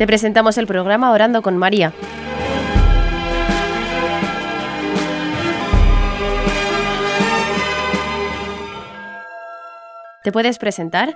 [0.00, 1.92] Te presentamos el programa Orando con María.
[10.22, 11.14] ¿Te puedes presentar?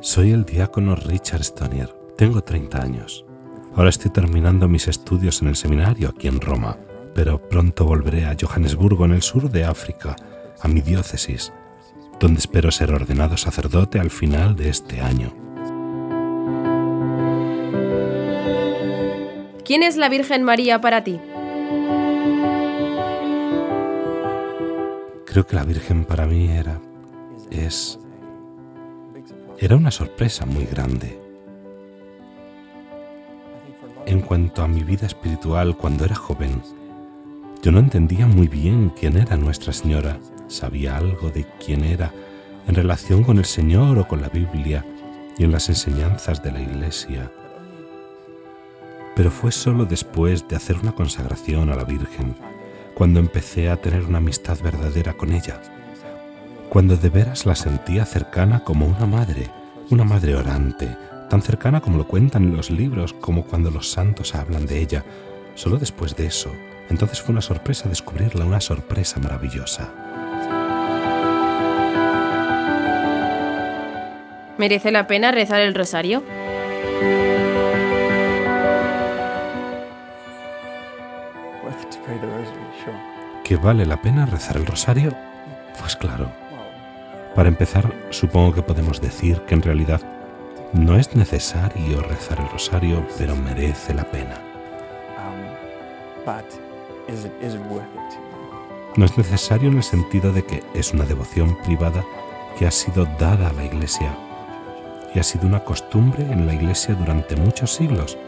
[0.00, 1.94] Soy el diácono Richard Stonier.
[2.16, 3.26] Tengo 30 años.
[3.74, 6.78] Ahora estoy terminando mis estudios en el seminario aquí en Roma,
[7.14, 10.16] pero pronto volveré a Johannesburgo en el sur de África,
[10.62, 11.52] a mi diócesis,
[12.20, 15.32] donde espero ser ordenado sacerdote al final de este año.
[19.64, 21.18] ¿Quién es la Virgen María para ti?
[25.26, 26.80] Creo que la Virgen para mí era,
[27.50, 27.98] es,
[29.58, 31.18] era una sorpresa muy grande.
[34.06, 36.62] En cuanto a mi vida espiritual cuando era joven,
[37.60, 40.20] yo no entendía muy bien quién era Nuestra Señora.
[40.48, 42.12] Sabía algo de quién era
[42.66, 44.84] en relación con el Señor o con la Biblia
[45.38, 47.30] y en las enseñanzas de la Iglesia.
[49.14, 52.36] Pero fue solo después de hacer una consagración a la Virgen
[52.94, 55.60] cuando empecé a tener una amistad verdadera con ella,
[56.68, 59.50] cuando de veras la sentía cercana como una madre,
[59.90, 60.96] una madre orante,
[61.28, 65.04] tan cercana como lo cuentan en los libros, como cuando los santos hablan de ella.
[65.54, 66.52] Solo después de eso,
[66.90, 69.88] entonces fue una sorpresa descubrirla, una sorpresa maravillosa.
[74.58, 76.22] ¿Merece la pena rezar el rosario?
[83.44, 85.12] ¿Que vale la pena rezar el rosario?
[85.78, 86.32] Pues claro.
[87.34, 90.00] Para empezar, supongo que podemos decir que en realidad
[90.72, 94.36] no es necesario rezar el rosario, pero merece la pena.
[98.96, 102.04] No es necesario en el sentido de que es una devoción privada
[102.58, 104.16] que ha sido dada a la Iglesia
[105.14, 108.18] y ha sido una costumbre en la Iglesia durante muchos siglos,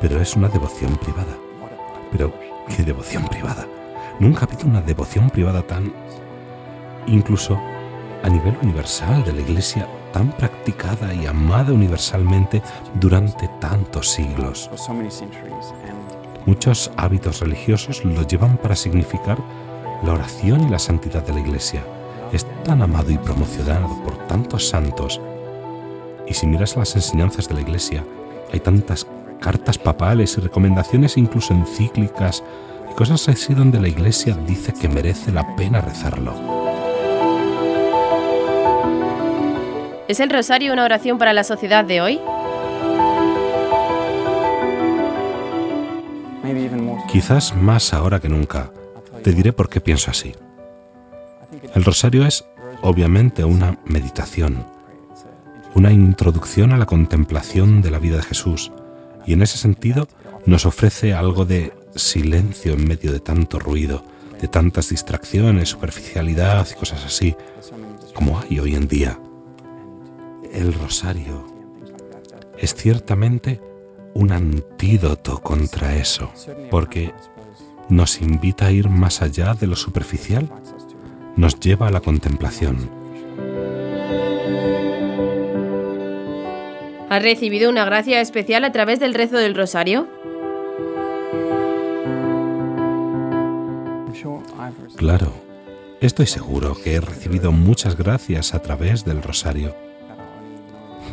[0.00, 1.36] pero es una devoción privada.
[2.10, 2.32] Pero,
[2.68, 3.66] ¿qué devoción privada?
[4.20, 5.92] Nunca ha habido una devoción privada tan,
[7.06, 7.60] incluso
[8.22, 12.62] a nivel universal de la Iglesia, tan practicada y amada universalmente
[12.94, 14.70] durante tantos siglos.
[16.46, 19.38] Muchos hábitos religiosos lo llevan para significar
[20.02, 21.82] la oración y la santidad de la Iglesia.
[22.32, 25.20] Es tan amado y promocionado por tantos santos.
[26.26, 28.04] Y si miras las enseñanzas de la Iglesia,
[28.52, 29.06] hay tantas
[29.40, 32.42] cartas papales y recomendaciones, incluso encíclicas,
[32.90, 36.34] y cosas así donde la Iglesia dice que merece la pena rezarlo.
[40.08, 42.20] ¿Es el rosario una oración para la sociedad de hoy?
[47.14, 48.72] Quizás más ahora que nunca.
[49.22, 50.34] Te diré por qué pienso así.
[51.72, 52.44] El rosario es
[52.82, 54.66] obviamente una meditación,
[55.76, 58.72] una introducción a la contemplación de la vida de Jesús,
[59.24, 60.08] y en ese sentido
[60.44, 64.04] nos ofrece algo de silencio en medio de tanto ruido,
[64.40, 67.36] de tantas distracciones, superficialidad y cosas así,
[68.12, 69.20] como hay hoy en día
[70.52, 71.46] el rosario
[72.58, 73.60] es ciertamente
[74.14, 76.32] un antídoto contra eso,
[76.70, 77.12] porque
[77.88, 80.48] nos invita a ir más allá de lo superficial,
[81.36, 82.90] nos lleva a la contemplación.
[87.10, 90.08] ¿Has recibido una gracia especial a través del rezo del rosario?
[94.96, 95.32] Claro,
[96.00, 99.74] estoy seguro que he recibido muchas gracias a través del rosario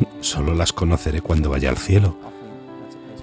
[0.20, 2.16] solo las conoceré cuando vaya al cielo,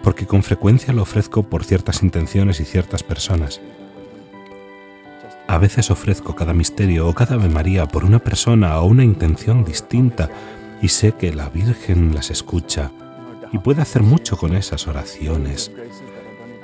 [0.04, 3.62] porque con frecuencia lo ofrezco por ciertas intenciones y ciertas personas.
[5.48, 9.66] A veces ofrezco cada misterio o cada Ave María por una persona o una intención
[9.66, 10.30] distinta
[10.82, 12.92] y sé que la Virgen las escucha
[13.52, 15.72] y puede hacer mucho con esas oraciones.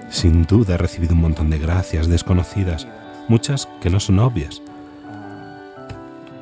[0.09, 2.87] Sin duda he recibido un montón de gracias desconocidas,
[3.27, 4.61] muchas que no son obvias.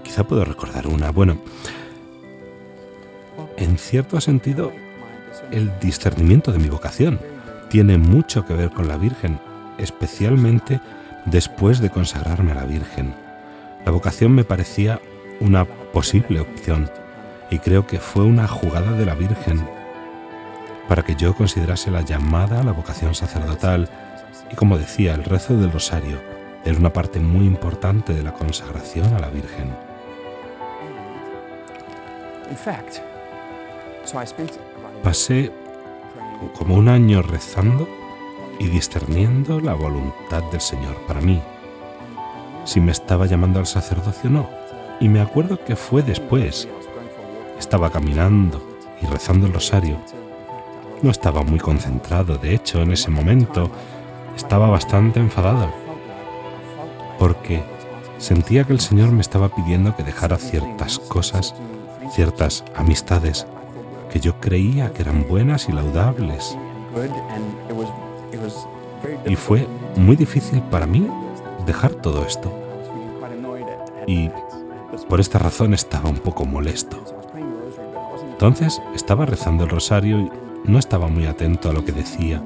[0.03, 1.11] Quizá puedo recordar una.
[1.11, 1.37] Bueno,
[3.57, 4.73] en cierto sentido,
[5.51, 7.19] el discernimiento de mi vocación
[7.69, 9.39] tiene mucho que ver con la Virgen,
[9.77, 10.79] especialmente
[11.25, 13.13] después de consagrarme a la Virgen.
[13.85, 14.99] La vocación me parecía
[15.39, 16.89] una posible opción
[17.49, 19.65] y creo que fue una jugada de la Virgen
[20.87, 23.89] para que yo considerase la llamada a la vocación sacerdotal
[24.51, 26.21] y como decía, el rezo del rosario
[26.65, 29.75] era una parte muy importante de la consagración a la Virgen.
[35.03, 35.51] Pasé
[36.57, 37.87] como un año rezando
[38.59, 41.41] y discerniendo la voluntad del Señor para mí.
[42.65, 44.49] Si me estaba llamando al sacerdocio o no.
[44.99, 46.67] Y me acuerdo que fue después.
[47.57, 48.61] Estaba caminando
[49.01, 49.97] y rezando el rosario.
[51.01, 53.69] No estaba muy concentrado, de hecho, en ese momento
[54.35, 55.73] estaba bastante enfadado,
[57.19, 57.61] porque
[58.17, 61.55] sentía que el Señor me estaba pidiendo que dejara ciertas cosas,
[62.13, 63.45] ciertas amistades
[64.13, 66.55] que yo creía que eran buenas y laudables.
[69.25, 71.07] Y fue muy difícil para mí
[71.65, 72.53] dejar todo esto.
[74.05, 74.29] Y
[75.09, 77.03] por esta razón estaba un poco molesto.
[78.29, 80.31] Entonces estaba rezando el rosario y
[80.63, 82.39] no estaba muy atento a lo que decía,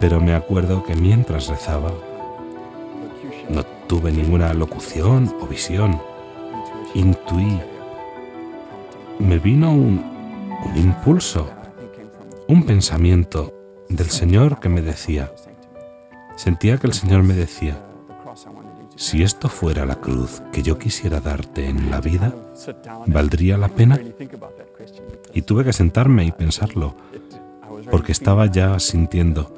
[0.00, 1.92] pero me acuerdo que mientras rezaba
[3.48, 6.02] no tuve ninguna locución o visión.
[6.94, 7.60] Intuí.
[9.20, 10.11] Me vino un,
[10.64, 11.50] un impulso,
[12.48, 13.52] un pensamiento
[13.88, 15.32] del Señor que me decía,
[16.36, 17.78] sentía que el Señor me decía,
[18.96, 22.34] si esto fuera la cruz que yo quisiera darte en la vida,
[23.06, 23.98] ¿valdría la pena?
[25.32, 26.94] Y tuve que sentarme y pensarlo,
[27.90, 29.54] porque estaba ya sintiendo,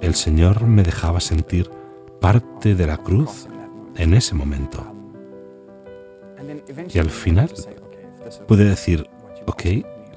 [0.00, 1.70] el Señor me dejaba sentir
[2.20, 3.46] parte de la cruz
[3.96, 4.94] en ese momento.
[6.92, 7.50] Y al final
[8.46, 9.08] pude decir,
[9.46, 9.62] ok,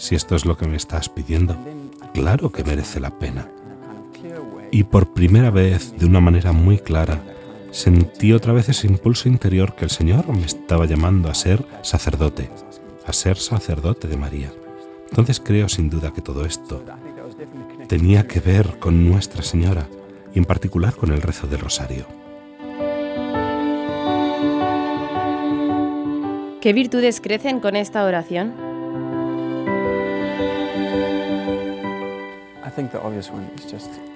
[0.01, 1.55] si esto es lo que me estás pidiendo,
[2.11, 3.47] claro que merece la pena.
[4.71, 7.21] Y por primera vez, de una manera muy clara,
[7.69, 12.49] sentí otra vez ese impulso interior que el Señor me estaba llamando a ser sacerdote,
[13.05, 14.51] a ser sacerdote de María.
[15.09, 16.83] Entonces creo sin duda que todo esto
[17.87, 19.87] tenía que ver con Nuestra Señora
[20.33, 22.07] y en particular con el rezo del rosario.
[26.59, 28.70] ¿Qué virtudes crecen con esta oración?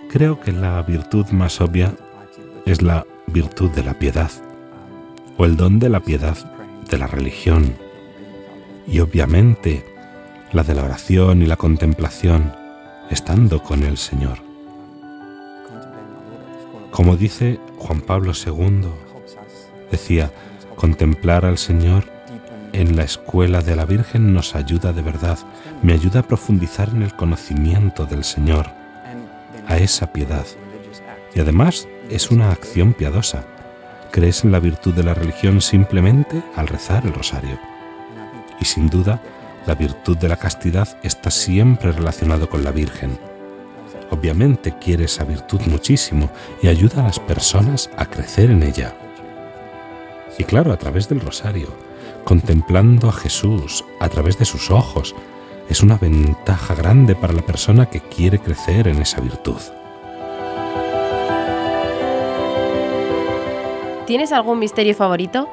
[0.09, 1.93] Creo que la virtud más obvia
[2.65, 4.31] es la virtud de la piedad
[5.37, 6.37] o el don de la piedad
[6.89, 7.75] de la religión
[8.87, 9.85] y obviamente
[10.51, 12.53] la de la oración y la contemplación
[13.09, 14.37] estando con el Señor.
[16.91, 18.87] Como dice Juan Pablo II,
[19.91, 20.31] decía,
[20.75, 22.14] contemplar al Señor
[22.75, 25.39] en la escuela de la Virgen nos ayuda de verdad,
[25.81, 28.67] me ayuda a profundizar en el conocimiento del Señor,
[29.65, 30.45] a esa piedad.
[31.33, 33.45] Y además es una acción piadosa.
[34.11, 37.57] Crees en la virtud de la religión simplemente al rezar el rosario.
[38.59, 39.21] Y sin duda,
[39.65, 43.17] la virtud de la castidad está siempre relacionado con la Virgen.
[44.11, 46.29] Obviamente quiere esa virtud muchísimo
[46.61, 48.93] y ayuda a las personas a crecer en ella.
[50.37, 51.69] Y claro, a través del rosario,
[52.25, 55.15] contemplando a Jesús a través de sus ojos,
[55.69, 59.61] es una ventaja grande para la persona que quiere crecer en esa virtud.
[64.05, 65.49] ¿Tienes algún misterio favorito?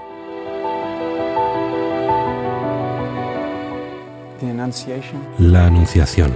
[5.39, 6.33] La Anunciación,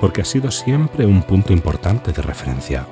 [0.00, 2.86] porque ha sido siempre un punto importante de referencia.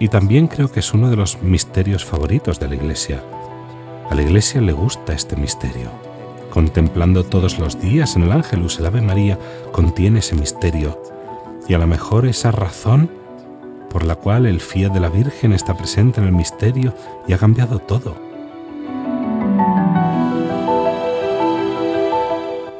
[0.00, 3.22] Y también creo que es uno de los misterios favoritos de la Iglesia.
[4.08, 5.90] A la Iglesia le gusta este misterio.
[6.50, 9.38] Contemplando todos los días en el Ángelus el Ave María
[9.72, 11.02] contiene ese misterio.
[11.68, 13.10] Y a lo mejor esa razón
[13.90, 16.94] por la cual el fiat de la Virgen está presente en el misterio
[17.26, 18.16] y ha cambiado todo.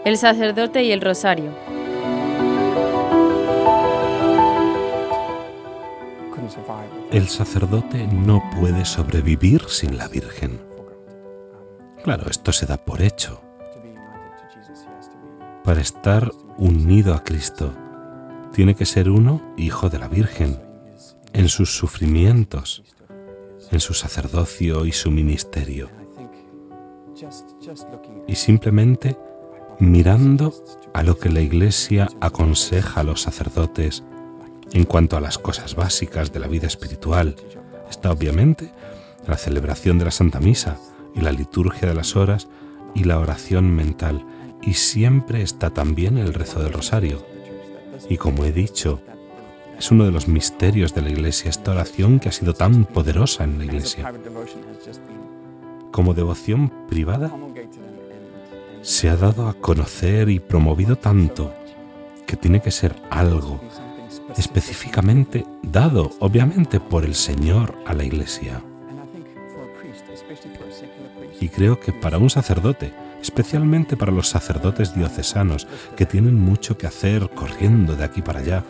[0.04, 1.67] El sacerdote y el rosario.
[7.10, 10.60] El sacerdote no puede sobrevivir sin la Virgen.
[12.04, 13.40] Claro, esto se da por hecho.
[15.64, 17.72] Para estar unido a Cristo,
[18.52, 20.60] tiene que ser uno hijo de la Virgen
[21.32, 22.84] en sus sufrimientos,
[23.70, 25.88] en su sacerdocio y su ministerio.
[28.26, 29.16] Y simplemente
[29.78, 30.52] mirando
[30.92, 34.04] a lo que la Iglesia aconseja a los sacerdotes
[34.72, 37.36] en cuanto a las cosas básicas de la vida espiritual,
[37.90, 38.70] está obviamente
[39.26, 40.78] la celebración de la Santa Misa
[41.14, 42.48] y la liturgia de las horas
[42.94, 44.24] y la oración mental,
[44.62, 47.24] y siempre está también el rezo del rosario.
[48.08, 49.00] Y como he dicho,
[49.78, 53.44] es uno de los misterios de la Iglesia, esta oración que ha sido tan poderosa
[53.44, 54.12] en la Iglesia.
[55.92, 57.32] Como devoción privada,
[58.82, 61.52] se ha dado a conocer y promovido tanto
[62.26, 63.60] que tiene que ser algo
[64.38, 68.62] específicamente dado, obviamente, por el Señor a la Iglesia.
[71.40, 75.66] Y creo que para un sacerdote, especialmente para los sacerdotes diocesanos,
[75.96, 78.64] que tienen mucho que hacer corriendo de aquí para allá,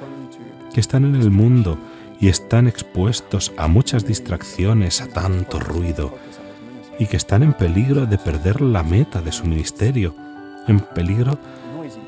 [0.73, 1.79] que están en el mundo
[2.21, 6.17] y están expuestos a muchas distracciones, a tanto ruido,
[6.99, 10.15] y que están en peligro de perder la meta de su ministerio,
[10.67, 11.39] en peligro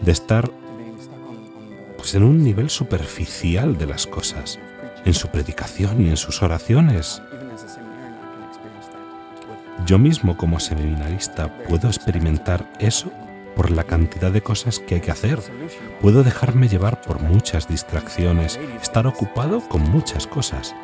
[0.02, 0.50] de estar
[2.00, 4.58] pues, en un nivel superficial de las cosas,
[5.04, 7.20] en su predicación y en sus oraciones.
[9.84, 13.12] Yo mismo como seminarista puedo experimentar eso
[13.54, 15.40] por la cantidad de cosas que hay que hacer.
[16.00, 20.74] Puedo dejarme llevar por muchas distracciones, estar ocupado con muchas cosas.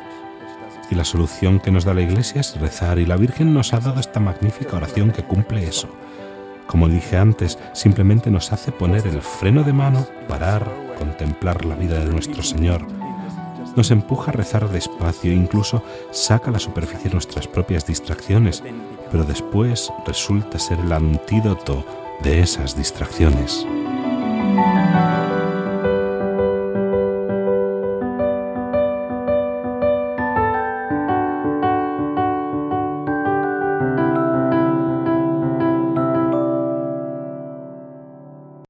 [0.91, 3.79] Y la solución que nos da la Iglesia es rezar y la Virgen nos ha
[3.79, 5.89] dado esta magnífica oración que cumple eso.
[6.67, 11.99] Como dije antes, simplemente nos hace poner el freno de mano, parar, contemplar la vida
[11.99, 12.85] de nuestro Señor.
[13.75, 18.63] Nos empuja a rezar despacio incluso saca a la superficie nuestras propias distracciones,
[19.11, 21.85] pero después resulta ser el antídoto
[22.23, 23.65] de esas distracciones.